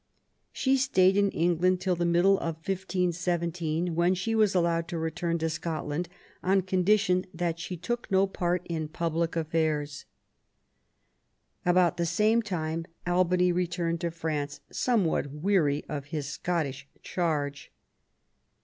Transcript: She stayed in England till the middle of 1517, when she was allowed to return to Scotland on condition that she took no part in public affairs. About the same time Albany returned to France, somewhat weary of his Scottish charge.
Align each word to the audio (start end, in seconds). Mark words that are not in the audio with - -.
She 0.51 0.77
stayed 0.77 1.15
in 1.15 1.29
England 1.29 1.79
till 1.79 1.95
the 1.95 2.05
middle 2.07 2.37
of 2.39 2.55
1517, 2.55 3.93
when 3.93 4.15
she 4.15 4.33
was 4.33 4.55
allowed 4.55 4.87
to 4.87 4.97
return 4.97 5.37
to 5.37 5.47
Scotland 5.47 6.09
on 6.41 6.61
condition 6.63 7.27
that 7.35 7.59
she 7.59 7.77
took 7.77 8.09
no 8.09 8.25
part 8.25 8.65
in 8.65 8.87
public 8.87 9.35
affairs. 9.35 10.05
About 11.67 11.97
the 11.97 12.07
same 12.07 12.41
time 12.41 12.87
Albany 13.05 13.51
returned 13.51 14.01
to 14.01 14.09
France, 14.09 14.61
somewhat 14.71 15.27
weary 15.29 15.85
of 15.87 16.05
his 16.05 16.25
Scottish 16.27 16.87
charge. 17.03 17.71